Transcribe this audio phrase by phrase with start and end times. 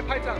[0.00, 0.34] 来拍掌。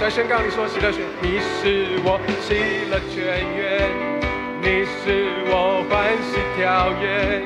[0.00, 2.54] 在宣告你说喜乐泉，你是我喜
[2.90, 3.90] 乐泉源，
[4.62, 7.42] 你是我欢喜跳跃，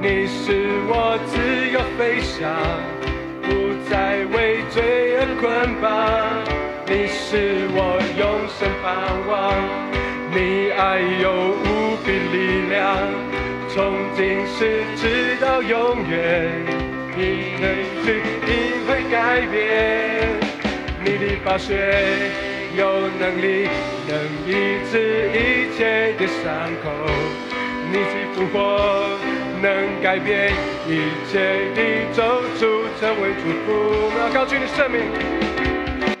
[0.00, 1.32] 你是我自
[1.72, 2.50] 由飞翔，
[3.42, 3.48] 不
[3.88, 5.42] 再为罪而捆
[5.80, 5.90] 绑，
[6.86, 8.84] 你是我永生盼
[9.26, 9.32] 望，
[10.34, 12.98] 你爱有无比力量，
[13.68, 16.50] 从今世直到永远，
[17.16, 17.64] 你的
[18.04, 18.48] 旨意
[18.86, 19.56] 会改变。
[21.02, 21.70] 你的宝血
[22.76, 23.68] 有能力，
[24.06, 24.12] 能
[24.46, 24.48] 医
[24.90, 26.44] 治一切的伤
[26.82, 26.84] 口。
[27.90, 28.58] 你的复活
[29.62, 29.66] 能
[30.02, 30.52] 改变
[30.86, 30.90] 一
[31.30, 31.32] 切
[31.74, 31.78] 的
[32.12, 32.60] 咒诅，
[33.00, 33.66] 成为祝福。
[34.04, 34.96] 我们要高举你生命，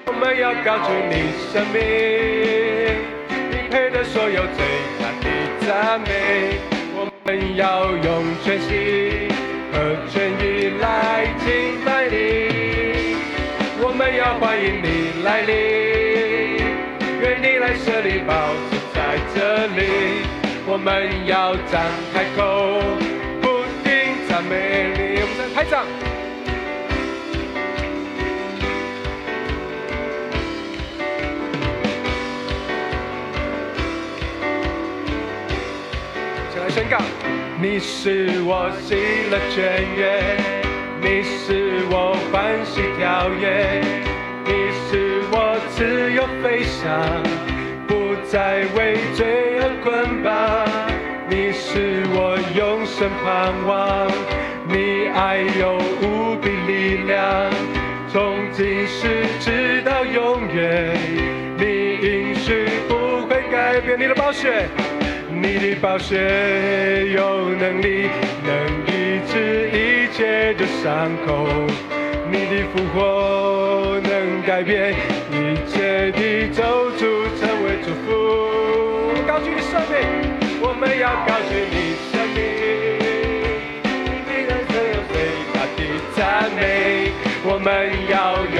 [0.06, 1.12] 我们要高举你
[1.52, 1.76] 生命，
[3.50, 4.93] 你配得所有最大的
[5.66, 6.58] 赞美。
[6.94, 9.28] 我们要用全心
[9.72, 12.14] 和全意来敬拜你。
[13.80, 15.52] 我们要欢迎你来临，
[17.20, 18.32] 愿你来设立宝
[18.70, 19.80] 座在这里。
[20.66, 21.80] 我们要张
[22.12, 22.80] 开口，
[23.40, 25.20] 不停赞美你。
[25.20, 26.03] 我们再拍掌。
[36.64, 36.96] 来宣告，
[37.60, 38.94] 你是我喜
[39.30, 40.34] 乐泉源，
[40.98, 43.82] 你是我欢喜跳跃，
[44.46, 47.22] 你是我自由飞翔，
[47.86, 50.64] 不再为罪而捆绑。
[51.28, 54.08] 你是我永生盼望，
[54.66, 57.50] 你爱有无比力量，
[58.08, 60.96] 从今世直到永远，
[61.58, 64.66] 你应许不会改变你的宝血。
[65.46, 66.16] 你的宝血
[67.12, 68.08] 有能力，
[68.46, 68.50] 能
[68.86, 71.46] 医治一切的伤口。
[72.32, 74.94] 你的复活能改变。
[75.30, 76.62] 一切的咒
[76.96, 76.98] 诅，
[77.38, 78.08] 成为祝福。
[79.26, 79.92] 高举你生命，
[80.62, 81.76] 我们要高举你
[82.08, 82.40] 生命，
[84.24, 85.14] 你的所有最
[85.52, 85.78] 大的
[86.16, 86.18] 赞
[86.56, 86.58] 美。
[87.44, 87.68] 我们
[88.08, 88.16] 要
[88.56, 88.58] 用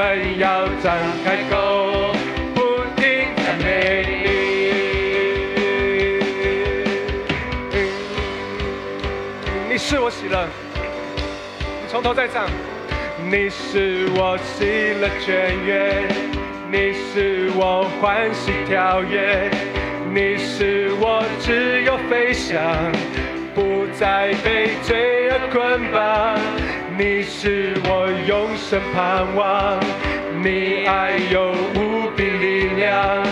[0.00, 2.14] 们要张开口，
[2.54, 2.60] 不
[2.96, 3.04] 停
[3.36, 4.14] 赞美你。
[9.68, 10.48] 你是我喜乐，
[11.82, 12.48] 你从头再唱。
[13.30, 16.08] 你是我喜乐泉源，
[16.72, 19.50] 你是我欢喜跳跃。
[20.14, 22.58] 你是我自由飞翔，
[23.54, 26.40] 不再被罪恶捆绑。
[27.02, 29.80] 你是我永生盼望，
[30.44, 33.24] 你爱有无比力量，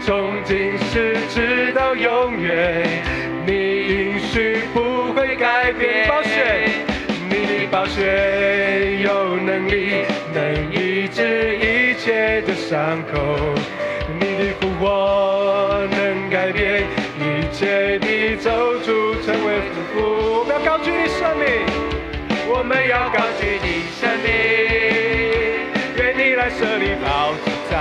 [0.00, 2.86] 从今世直到永远。
[3.44, 3.52] 你
[3.88, 6.06] 应许不会改变。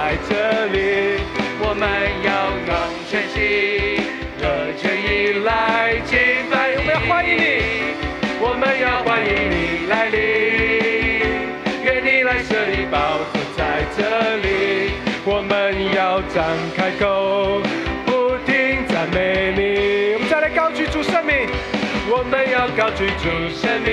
[0.08, 1.20] 在这里。
[1.60, 1.84] 我们
[2.24, 2.32] 要
[2.66, 2.72] 用
[3.10, 3.36] 全心
[4.40, 6.56] 和全意来敬拜。
[6.78, 7.44] 我们要欢迎你，
[8.40, 10.16] 我们要欢迎你来临，
[11.84, 14.00] 愿你来设立宝座在这
[14.38, 14.94] 里。
[15.26, 16.42] 我们要张
[16.74, 17.60] 开口，
[18.06, 20.14] 不停赞美你。
[20.14, 21.50] 我们再来高举主生命，
[22.08, 23.28] 我们要高举主
[23.60, 23.92] 生命，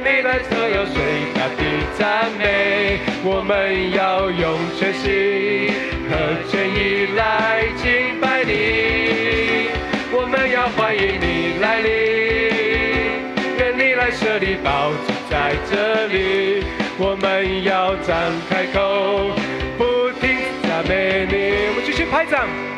[0.00, 0.96] 你来所有最
[1.34, 1.62] 大的
[1.98, 3.00] 赞美。
[3.24, 5.72] 我们要用全心
[6.08, 6.10] 和
[6.48, 9.70] 全意来敬拜你。
[10.12, 11.88] 我们要欢迎你来临，
[13.58, 16.64] 愿你来设立宝座在这里。
[16.98, 18.14] 我们要张
[18.48, 19.30] 开口，
[19.76, 21.34] 不停赞美你。
[21.68, 22.75] 我们继续拍掌。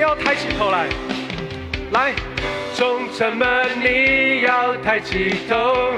[0.00, 0.86] 要抬起头来，
[1.92, 2.14] 来，
[2.74, 5.92] 忠臣们，你要抬起头。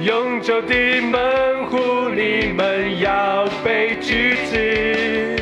[0.00, 5.36] 永久的门户，你们要被举止。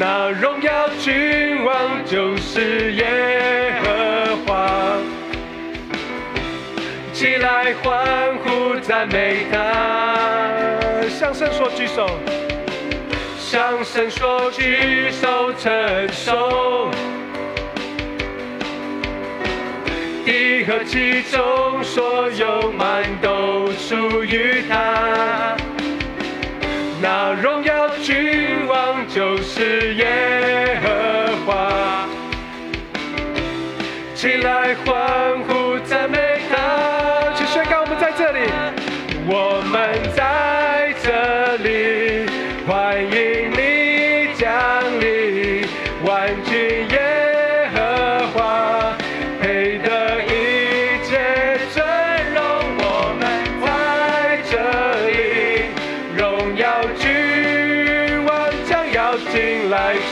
[0.00, 4.98] 那荣耀君王就是耶和华。
[7.12, 12.08] 起来欢呼赞美他，向神说举手，
[13.52, 16.88] 向神说举手承受。
[20.24, 25.56] 地和其中所有满都属于他。
[27.02, 30.39] 那荣耀君王就是耶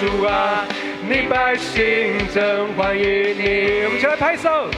[0.01, 0.65] 主啊，
[1.09, 3.03] 你百姓真欢迎
[3.37, 4.71] 你，我们起来拍手。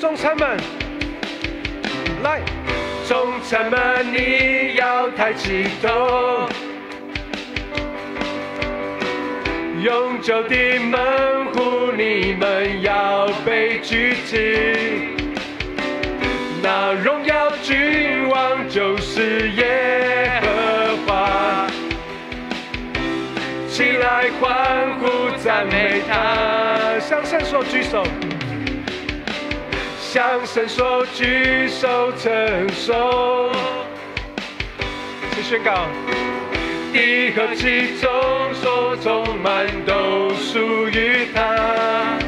[0.00, 0.58] 众臣们，
[2.24, 2.40] 来，
[3.06, 6.48] 众臣们，你要抬起头，
[9.80, 15.15] 永久的门户，你们要被举起。
[16.68, 21.68] 那荣耀君王就是耶和华，
[23.68, 28.02] 起来欢呼赞美他，向神说举手。
[30.00, 33.52] 向神说举手承受，
[35.34, 35.86] 请宣告，
[36.92, 38.10] 地和其中
[38.54, 42.18] 所充满都属于他。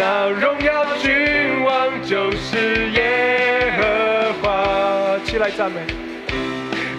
[0.00, 2.87] 那荣耀君王就是，
[5.56, 5.80] 赞美，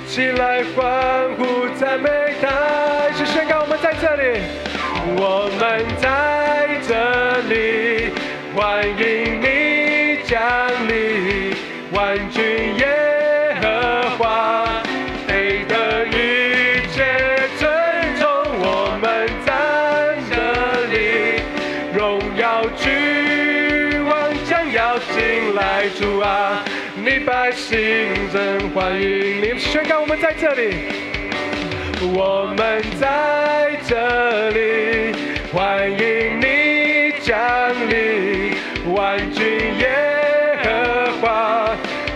[0.08, 2.10] 起来欢呼赞美
[2.42, 4.42] 他，一起宣告我们在这里，
[5.18, 6.92] 我们在这
[7.48, 8.12] 里。
[8.56, 10.42] 欢迎你降
[10.88, 11.54] 临，
[11.94, 12.76] 万军
[30.50, 30.74] 这里，
[32.12, 35.14] 我们在这里，
[35.54, 37.38] 欢迎你降
[37.88, 38.56] 临。
[38.92, 39.46] 万军
[39.78, 41.70] 耶和华，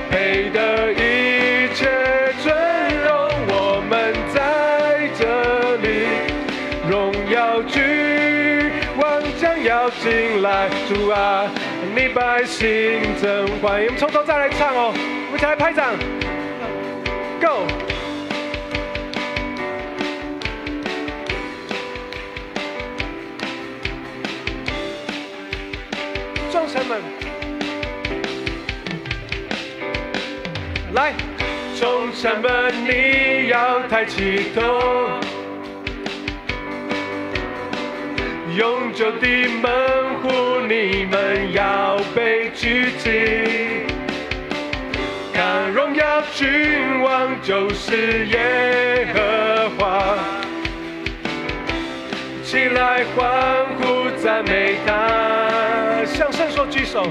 [0.09, 1.87] 配得一切
[2.41, 2.55] 尊
[3.05, 3.29] 荣。
[3.49, 6.07] 我们在这里，
[6.89, 7.83] 荣耀君
[8.97, 10.67] 王将要进来。
[10.89, 11.45] 主啊，
[11.95, 13.85] 你百姓真欢迎。
[13.85, 15.93] 我们从头再来唱哦，我们一起来拍掌。
[17.39, 17.82] Go。
[31.83, 34.61] 众臣们，你要抬起头，
[38.55, 39.27] 永久的
[39.61, 43.83] 门户，你们要被举起。
[45.33, 50.17] 看荣耀君王就是耶和华，
[52.45, 57.05] 起来欢呼赞美他，向神说举手，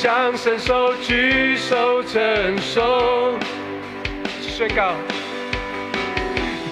[0.00, 2.02] 向神手举手。
[2.04, 3.34] 承受，
[4.40, 4.94] 宣告，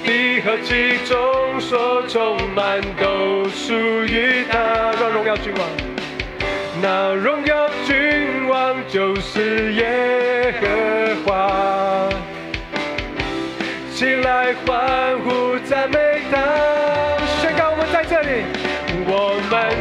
[0.03, 4.59] 地和其中所充满都属于他，
[4.99, 5.69] 让荣耀君王。
[6.81, 10.67] 那荣耀君王就是耶和
[11.27, 12.09] 华，
[13.93, 15.99] 起来欢呼赞美
[16.31, 16.39] 他，
[17.43, 18.45] 宣告我们在这里，
[19.07, 19.77] 我们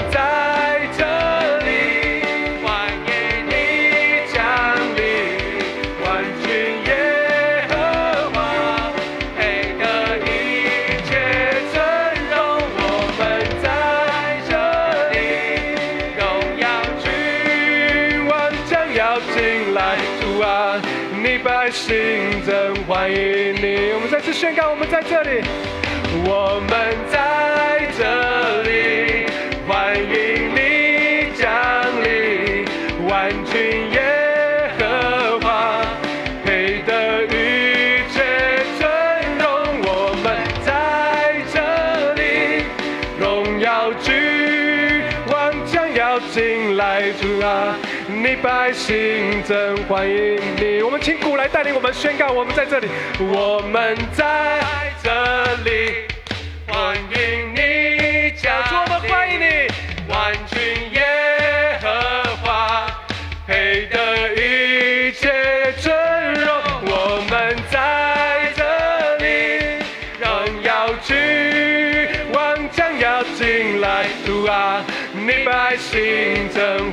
[21.66, 23.92] 你百姓真欢迎你。
[23.96, 25.42] 我们再次宣告，我们在这里，
[26.24, 27.45] 我们在
[48.46, 50.84] 百姓真欢迎你。
[50.84, 52.88] 我们请鼓来带领我们宣告，我们在这里，
[53.18, 54.60] 我们在
[55.02, 55.12] 这
[55.64, 56.06] 里
[56.68, 59.68] 欢迎你，家主我们欢迎你，
[60.08, 60.62] 万军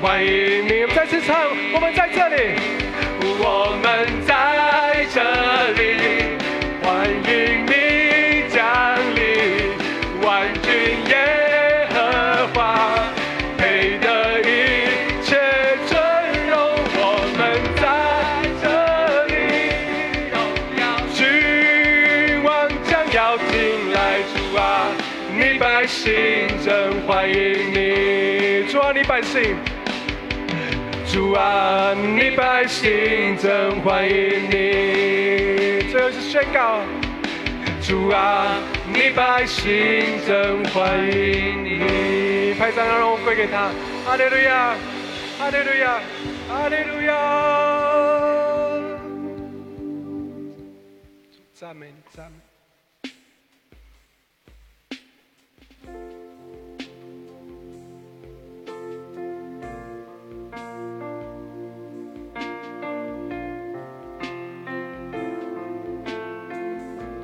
[0.01, 0.81] 欢迎你。
[0.87, 1.37] 们再次唱，
[1.75, 2.57] 我们在这里，
[31.33, 35.91] 啊，你百姓真欢迎你。
[35.91, 36.81] 最后是宣告，
[37.83, 39.65] 主啊，你百姓
[40.27, 42.55] 真欢迎你。
[42.59, 43.71] 拍掌，让我归给他。
[44.05, 44.75] 哈利路亚，
[45.39, 46.01] 哈利路亚，
[46.49, 47.13] 哈利路亚。
[51.55, 52.42] 赞美，赞美。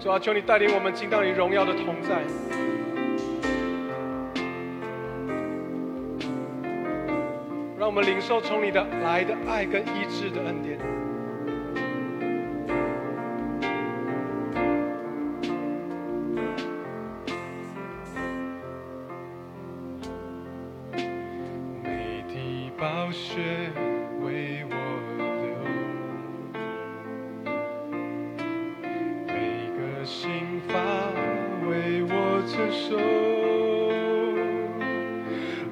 [0.09, 2.23] 主啊，求你带领我们进到你荣耀的同在。
[7.79, 10.98] 让我们领受从你的来的爱跟医治的恩典。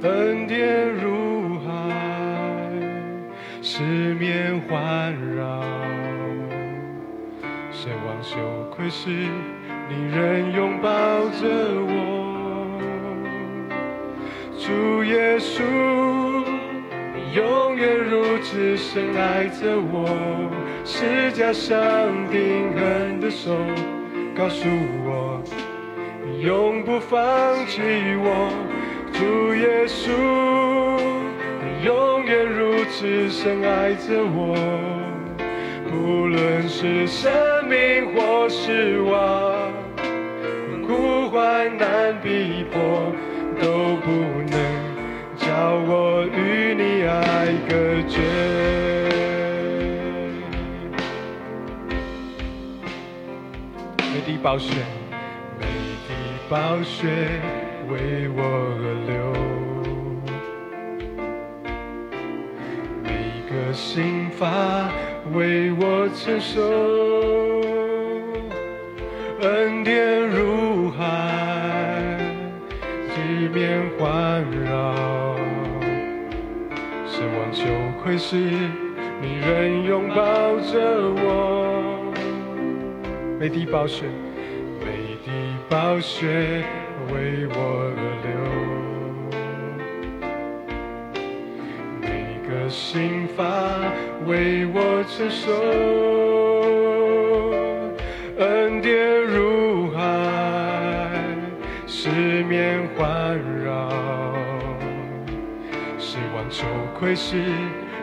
[0.03, 1.71] 恩典如海，
[3.63, 5.63] 四面环绕。
[7.73, 8.37] 奢望羞
[8.71, 9.09] 愧时，
[9.89, 10.89] 你仍拥抱
[11.31, 11.49] 着
[11.89, 11.91] 我。
[14.59, 15.63] 主耶稣，
[17.15, 20.51] 你永远如此深爱着我，
[20.85, 21.77] 是加上
[22.31, 23.57] 定恒的手，
[24.37, 24.69] 告诉
[25.05, 25.43] 我
[26.41, 27.19] 永不放
[27.67, 27.81] 弃
[28.17, 28.66] 我。
[29.19, 30.11] 主耶稣，
[31.63, 34.55] 你永远如此深爱着我，
[35.91, 37.33] 不论是生
[37.69, 39.73] 命或失望，
[40.87, 43.13] 苦患难逼迫。
[43.59, 44.11] 都不
[44.51, 44.55] 能
[45.35, 45.47] 叫
[45.89, 47.73] 我与你爱隔
[48.07, 48.21] 绝。
[53.99, 54.75] 每滴宝血，
[55.59, 55.65] 每
[56.07, 56.13] 滴
[56.51, 57.07] 宝血
[57.89, 58.41] 为我
[58.79, 59.15] 而流，
[63.03, 63.11] 每
[63.49, 64.45] 个心法
[65.33, 66.61] 为我承受，
[69.41, 71.05] 恩典如海。
[73.17, 75.37] 四面环绕，
[77.07, 77.65] 失望羞
[78.03, 78.37] 愧时，
[79.21, 80.15] 你仍拥抱
[80.61, 80.75] 着
[81.17, 82.13] 我。
[83.41, 84.05] 每滴宝血，
[84.81, 84.87] 每
[85.25, 85.31] 滴
[85.69, 86.65] 宝血
[87.13, 87.57] 为我
[87.97, 88.29] 而流，
[92.01, 92.05] 每
[92.49, 93.43] 个心法
[94.27, 94.77] 为我
[95.09, 95.45] 承受，
[98.45, 100.01] 恩典如海。
[101.89, 103.91] 四面环绕，
[105.99, 106.65] 失望羞
[106.99, 107.37] 愧时，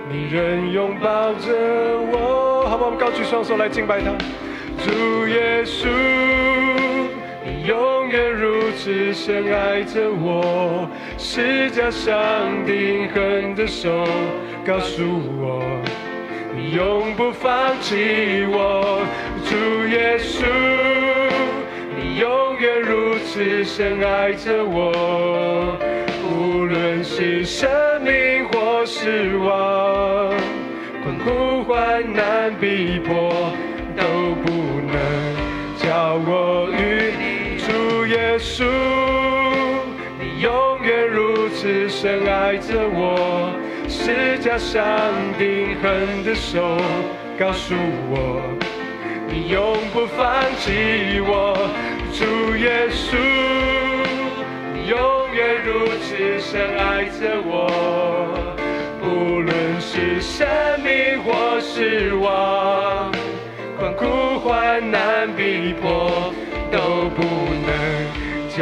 [0.09, 1.51] 你仍拥抱着
[2.11, 2.65] 我。
[2.67, 4.11] 好吧，我们高举双手来敬拜他。
[4.79, 5.87] 主耶稣，
[7.45, 7.92] 你有
[8.83, 12.13] 是深爱着我，是加上
[12.65, 14.05] 定恒的手，
[14.67, 15.01] 告诉
[15.39, 15.63] 我
[16.53, 18.99] 你永不放弃我。
[19.45, 19.55] 主
[19.87, 20.43] 耶稣。
[21.95, 25.77] 你永远如此深爱着我，
[26.29, 27.69] 无论是生
[28.03, 30.29] 命或失望，
[31.01, 33.31] 困苦患难逼迫，
[33.95, 34.03] 都
[34.43, 34.51] 不
[34.91, 34.93] 能
[35.77, 36.69] 叫我
[38.33, 38.65] 耶稣。
[40.19, 43.53] 你永远如此深爱着我，
[43.87, 44.81] 是加上
[45.37, 46.75] 定恒的手，
[47.37, 47.75] 告诉
[48.09, 48.41] 我。
[49.27, 50.25] 你永不放
[50.57, 51.55] 弃我，
[52.11, 53.17] 主耶稣，
[54.73, 54.97] 你永
[55.35, 57.69] 远如此深爱着我，
[59.03, 60.47] 无论是生
[60.81, 63.11] 命或是亡，
[63.77, 66.33] 困苦患难逼迫，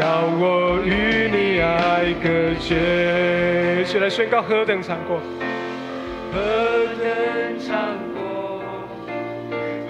[0.01, 0.08] 叫
[0.39, 3.84] 我与你爱隔绝。
[3.84, 5.20] 一起来宣告何等长过，
[6.34, 6.39] 何
[6.98, 7.77] 等长
[8.15, 8.63] 过，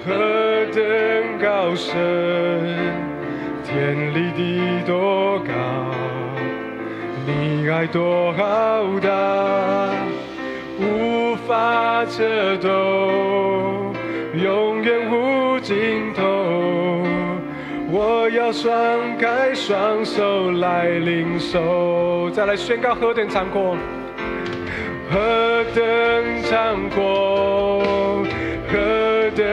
[0.06, 0.12] 何
[0.74, 0.84] 等
[1.42, 1.96] 高深，
[3.64, 5.54] 天离地多高。
[7.26, 9.94] 你爱多浩大，
[10.78, 12.68] 无法测度，
[17.94, 18.72] 我要双
[19.18, 23.76] 开双手来领受，再来宣告何等长阔，
[25.12, 27.84] 何等长阔，
[28.72, 29.46] 何等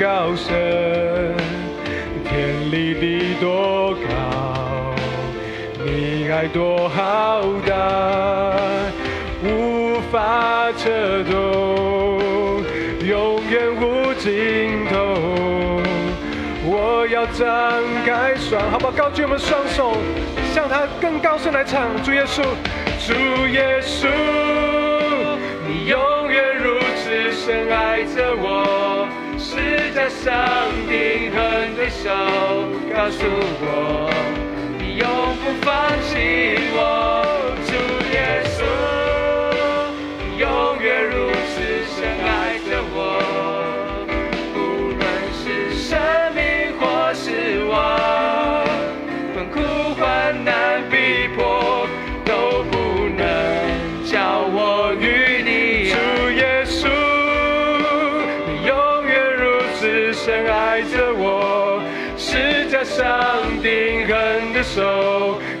[0.00, 1.32] 高深，
[2.24, 4.94] 天离地多高。
[5.84, 7.72] 你爱多浩大，
[9.44, 10.90] 无法测
[11.22, 12.64] 度，
[13.06, 14.55] 永远无尽。
[17.08, 18.92] 要张开双，好不好？
[18.92, 19.96] 高举我们双手，
[20.52, 21.82] 向他更高声来唱。
[22.02, 22.42] 主耶稣，
[23.06, 23.12] 主
[23.48, 24.08] 耶稣，
[25.66, 29.08] 你永远如此深爱着我，
[29.38, 30.32] 是在上
[30.88, 32.10] 定恒的手
[32.94, 33.24] 告诉
[33.60, 34.10] 我。
[34.78, 35.08] 你永
[35.42, 37.25] 不放弃我，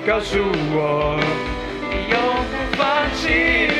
[0.06, 1.18] 告诉我，
[1.90, 2.16] 你永
[2.52, 3.26] 不放弃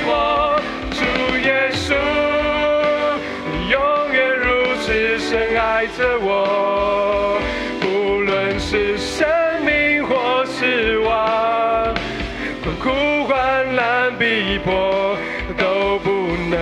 [0.05, 0.61] 我，
[0.91, 0.99] 主
[1.39, 1.95] 耶稣，
[3.53, 3.79] 你永
[4.13, 7.39] 远如此深爱着我，
[7.81, 7.87] 不
[8.23, 9.25] 论是生
[9.65, 11.95] 命或是亡，
[12.65, 15.17] 困苦患难逼迫，
[15.57, 16.11] 都不
[16.51, 16.59] 能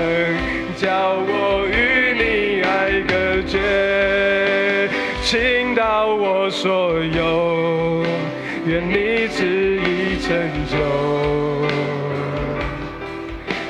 [0.77, 4.91] 叫我与你爱隔绝，
[5.23, 8.05] 倾倒我所有。
[8.67, 10.35] 愿你旨意成
[10.67, 10.75] 就，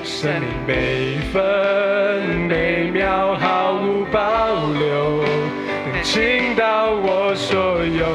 [0.04, 1.42] 生命每分
[2.48, 5.24] 每秒毫无保留，
[6.04, 8.06] 倾倒我所有，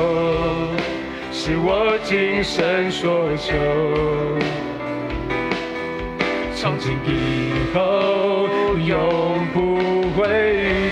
[1.34, 3.54] 是我今生所求。
[6.56, 9.78] 从今以后永不
[10.18, 10.28] 回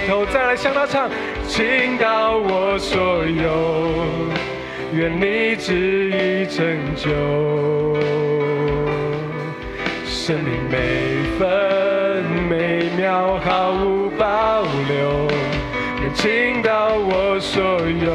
[0.06, 1.10] 头，再来向他唱，
[1.48, 4.47] 倾倒我所有。
[4.98, 7.06] 愿你旨意成就，
[10.08, 10.78] 生命每
[11.38, 15.28] 分每秒毫无保留，
[16.02, 18.10] 能倾倒我所有，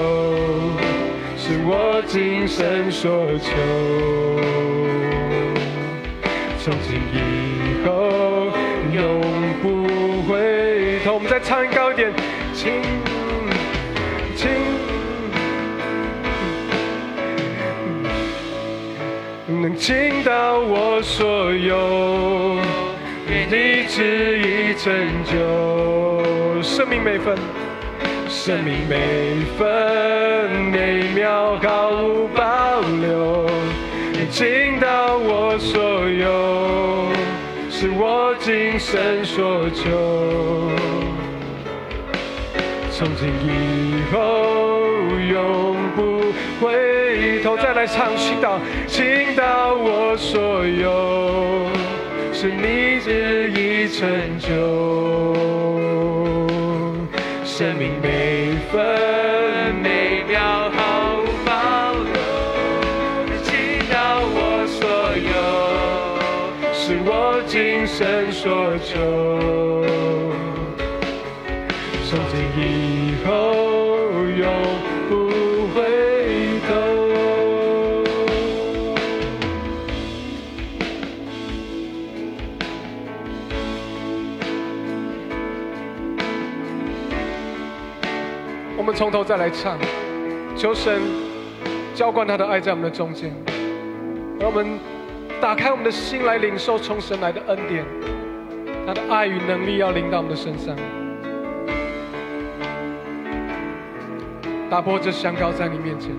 [1.36, 3.52] 是我今生所求。
[6.58, 8.50] 从今以后
[8.92, 9.20] 永
[9.62, 9.86] 不
[10.28, 12.12] 回头，我们再唱高一点，
[12.52, 13.01] 请。
[19.82, 22.56] 倾倒我所有，
[23.26, 26.62] 你旨意成就。
[26.62, 27.36] 生命每分，
[28.28, 33.50] 生命每分每秒毫无保留。
[34.30, 37.08] 倾倒我所有，
[37.68, 40.70] 是我今生所求。
[42.92, 44.71] 从今以后
[47.56, 48.58] 再来唱祈祷。
[48.86, 51.66] 倾倒我所有，
[52.32, 54.48] 是你旨意成就。
[57.44, 62.12] 生命每分每秒毫无保留，
[63.42, 63.50] 倾
[63.90, 63.94] 倒
[64.34, 64.36] 我
[64.66, 64.80] 所
[65.16, 65.32] 有，
[66.72, 67.10] 是我
[67.46, 68.98] 今生所求。
[89.02, 89.76] 从头再来唱，
[90.56, 91.02] 求神
[91.92, 93.32] 浇灌他的爱在我们的中间，
[94.38, 94.78] 让我们
[95.40, 97.84] 打开我们的心来领受从神来的恩典，
[98.86, 100.76] 他的爱与能力要临到我们的身上，
[104.70, 106.12] 打破这香膏在你面前。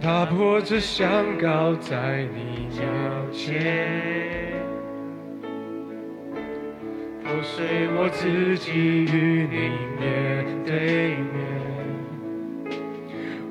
[0.00, 4.01] 打破这香膏在你面前，
[7.54, 9.68] 随我自己与你
[10.00, 11.36] 面对面。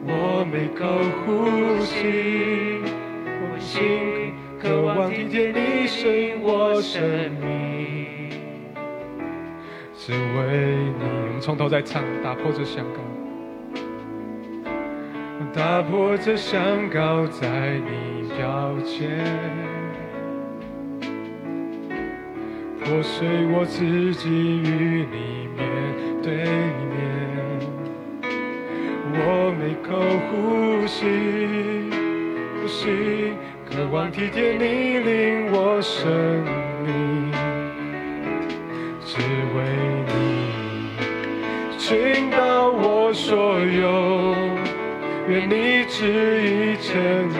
[0.04, 0.82] 我每口
[1.22, 1.30] 呼
[1.86, 2.82] 吸，
[3.44, 7.00] 我心渴望听见你声音，我生
[7.40, 8.32] 命
[9.96, 10.18] 只为
[10.98, 11.04] 你。
[11.28, 13.02] 我们从头再唱，打破这香膏。
[15.54, 19.24] 打破这香膏在你脚前，
[22.92, 25.64] 破碎我自己与你面
[26.22, 26.44] 对
[26.92, 27.00] 面。
[29.14, 29.16] 我
[29.58, 29.96] 每口
[30.28, 31.00] 呼吸，
[32.60, 33.32] 呼吸，
[33.66, 36.44] 渴望体贴你令我生
[36.84, 37.32] 命，
[39.06, 39.16] 只
[39.56, 39.64] 为
[40.12, 40.12] 你
[41.78, 44.36] 倾倒我所有。
[45.30, 45.96] 愿你旨
[46.44, 46.92] 意成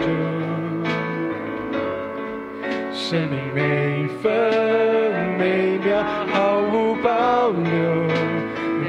[2.94, 3.36] 生命。
[3.54, 4.61] 每分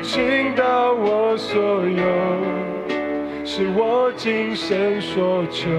[0.04, 2.04] 倾倒我所有，
[3.46, 5.70] 是我今生所求。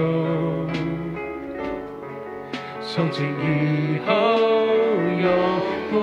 [2.81, 4.11] 从今以后
[5.21, 5.29] 永
[5.91, 5.95] 不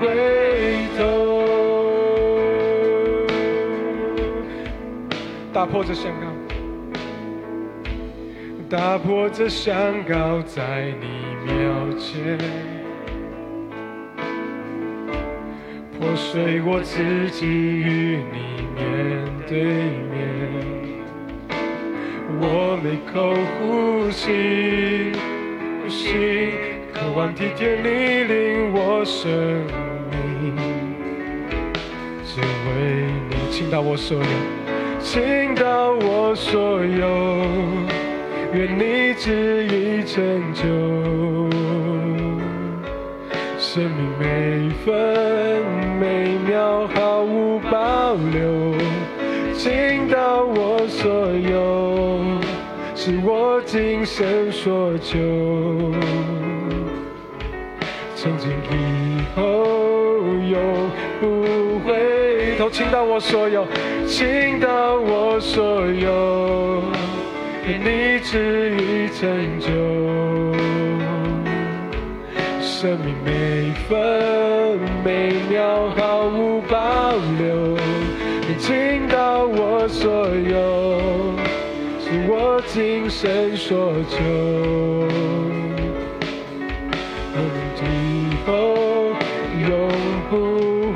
[0.00, 0.06] 回
[0.96, 1.02] 头，
[5.52, 6.26] 打破这香告。
[8.70, 11.06] 打破这香告在你
[11.44, 12.38] 面前，
[15.98, 18.38] 破碎我自己与你
[18.76, 19.58] 面对
[20.08, 20.14] 面。
[22.40, 25.10] 我每口呼吸，
[25.82, 26.52] 呼吸，
[26.94, 29.28] 渴望体贴你领我生
[30.12, 30.54] 命，
[32.24, 34.24] 只为你倾倒我所有，
[35.00, 37.02] 倾倒我所有。
[38.54, 40.14] 愿你旨意成
[40.54, 40.62] 就，
[43.58, 44.86] 生命每分
[46.08, 48.74] 每秒毫无保留，
[49.52, 52.24] 倾倒我所有，
[52.96, 55.18] 是我今生所求。
[58.16, 59.42] 从今以后
[60.48, 60.58] 永
[61.20, 63.66] 不回头，倾倒我所有，
[64.06, 66.82] 倾倒我所有。
[67.66, 69.28] 愿你旨意成
[69.60, 69.68] 就，
[72.62, 74.57] 生命每分
[75.04, 77.76] 每秒毫无保留，
[78.46, 81.34] 你倾倒我所有，
[82.00, 84.16] 是我今生所求。
[87.80, 87.84] 以
[88.46, 88.50] 后
[89.68, 89.70] 永
[90.30, 90.32] 不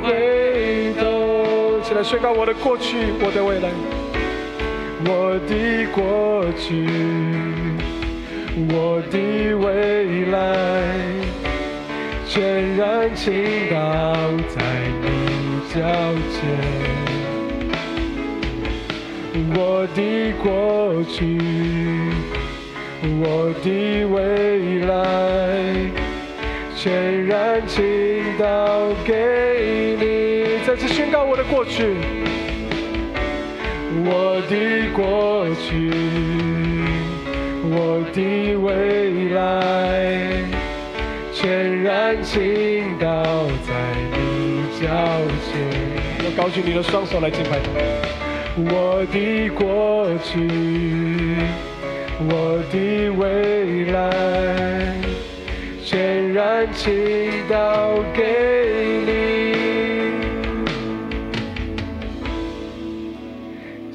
[0.05, 3.69] 回头，起来宣告我的过去，我的未来。
[5.05, 6.87] 我的过去，
[8.69, 9.17] 我的
[9.55, 10.35] 未来，
[12.33, 12.41] 全
[12.75, 13.31] 然倾
[13.69, 13.77] 倒
[14.49, 14.57] 在
[15.03, 15.05] 你
[15.69, 15.77] 脚
[16.33, 16.41] 前。
[19.53, 20.01] 我的
[20.41, 20.49] 过
[21.03, 21.37] 去，
[23.21, 23.69] 我的
[24.05, 24.97] 未来，
[26.75, 27.75] 全然倾
[28.39, 30.57] 倒给你。
[30.65, 31.97] 再次宣告我的过去。
[34.05, 35.91] 我的过去，
[37.69, 40.51] 我的未来，
[41.43, 43.21] 全然倾倒
[43.67, 43.73] 在
[44.13, 44.87] 你脚
[45.43, 45.51] 前。
[46.23, 47.59] 要高举你的双手来敬拜。
[48.55, 50.39] 我的过去，
[52.29, 54.95] 我的未来，
[55.83, 56.89] 全然倾
[57.49, 58.23] 倒给
[59.05, 59.11] 你。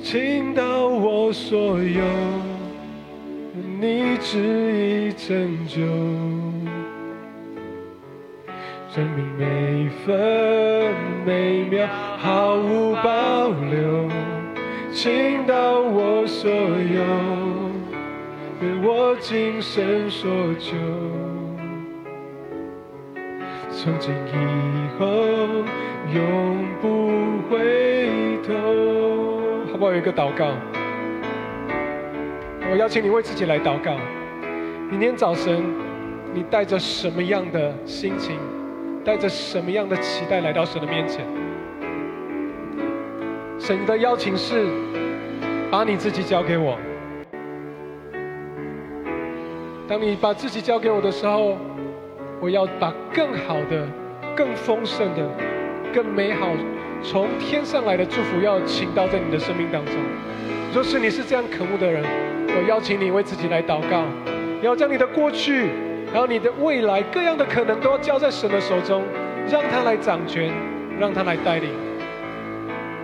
[0.03, 2.05] 倾倒我所有，
[3.81, 4.37] 你旨
[4.77, 5.81] 意拯救，
[8.99, 10.93] 生命每分
[11.25, 11.87] 每秒
[12.19, 14.09] 毫无保留，
[14.91, 17.01] 倾倒我所有，
[18.61, 20.75] 为我今生所求，
[23.71, 25.07] 从今以后
[26.13, 28.53] 永不回头。
[29.71, 30.49] 好不好有一个祷告，
[32.69, 33.97] 我邀请你为自己来祷告。
[34.91, 35.63] 明天早晨，
[36.35, 38.37] 你带着什么样的心情，
[39.09, 41.25] 带着什么样的期待来到神的面前？
[43.59, 44.67] 神的邀请是，
[45.71, 46.77] 把你自己交给我。
[49.89, 51.57] 当你把自己交给我的时候，
[52.39, 53.89] 我要把更好的、
[54.37, 55.27] 更丰盛的、
[55.91, 56.51] 更美好。
[57.03, 59.95] 从天上来的祝福要倾倒在你的生命当中。
[60.75, 62.05] 若是你是这样可恶的人，
[62.49, 64.05] 我邀请你为自己来祷告，
[64.61, 65.71] 要将你的过去，
[66.13, 69.05] 然后你的未来各样的可能，都要交在神的手中，
[69.51, 70.51] 让他来掌权，
[70.99, 71.71] 让他来带领。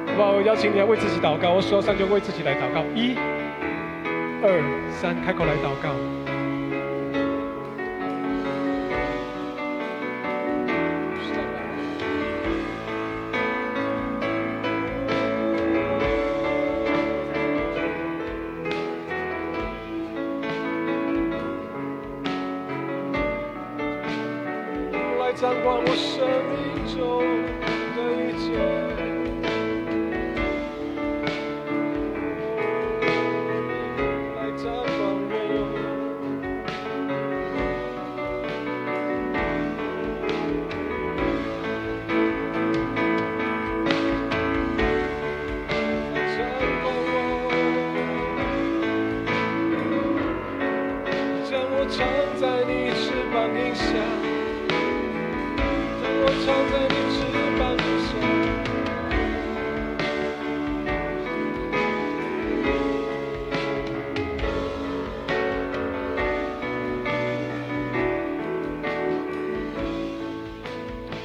[0.08, 0.32] 好不好？
[0.32, 3.16] 我邀请你来为自己祷告，我说三就为自己来祷告，一、
[4.42, 6.23] 二、三，开口来祷告。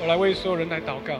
[0.09, 1.13] 来为所有人来祷告。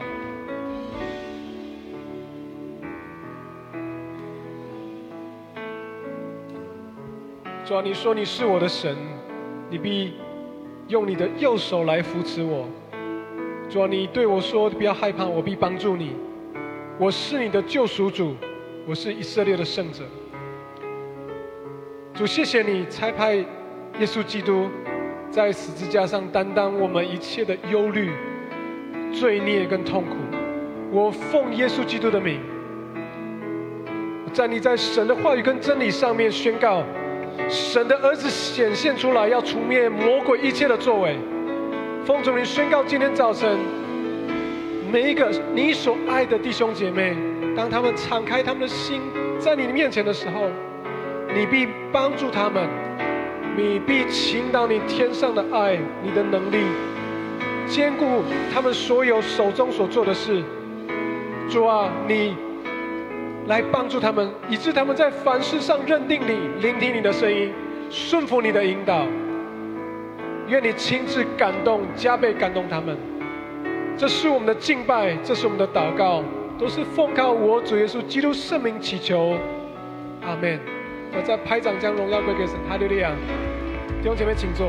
[7.64, 8.96] 主啊，你说你是我的神，
[9.70, 10.14] 你必
[10.88, 12.68] 用你的右手来扶持我。
[13.68, 16.16] 主啊，你对我说不要害怕，我必帮助你。
[16.98, 18.34] 我是你的救赎主，
[18.88, 20.02] 我是以色列的圣者。
[22.12, 23.46] 主，谢谢你差派耶
[24.00, 24.68] 稣基督
[25.30, 28.10] 在十字架上担当我们一切的忧虑、
[29.12, 30.16] 罪孽跟痛苦。
[30.92, 32.40] 我奉耶稣基督的名，
[34.24, 36.82] 我站立在神的话语跟真理上面宣告。
[37.48, 41.16] 神的儿子显现出来，要除灭魔鬼一切的作为。
[42.04, 43.58] 奉主名宣告，今天早晨，
[44.90, 47.16] 每一个你所爱的弟兄姐妹，
[47.56, 49.00] 当他们敞开他们的心，
[49.38, 50.48] 在你面前的时候，
[51.34, 52.68] 你必帮助他们，
[53.56, 56.58] 你必倾倒你天上的爱，你的能力，
[57.70, 60.42] 兼顾他们所有手中所做的事。
[61.48, 62.36] 主啊，你。
[63.46, 67.52] 来帮助他们，以致他们在凡事上认定你，聆听你的声音，
[67.88, 69.04] 顺服你的引导。
[70.46, 72.96] 愿你亲自感动，加倍感动他们。
[73.96, 76.22] 这是我们的敬拜，这是我们的祷告，
[76.58, 79.36] 都是奉靠我主耶稣基督圣名祈求。
[80.22, 80.60] 阿门。
[81.12, 83.10] 我在拍掌将荣耀归给神，哈利路亚。
[84.00, 84.68] 弟兄姐妹，请坐。